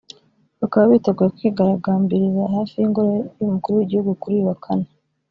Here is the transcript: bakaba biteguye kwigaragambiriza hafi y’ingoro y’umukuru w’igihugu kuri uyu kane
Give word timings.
bakaba 0.61 0.85
biteguye 0.91 1.29
kwigaragambiriza 1.37 2.41
hafi 2.55 2.73
y’ingoro 2.79 3.11
y’umukuru 3.37 3.73
w’igihugu 3.75 4.11
kuri 4.21 4.35
uyu 4.41 4.57
kane 4.65 4.87